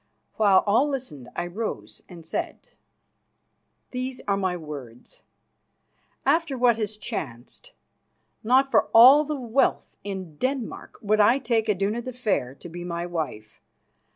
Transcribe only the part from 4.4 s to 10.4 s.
words. After what has chanced, not for all the wealth in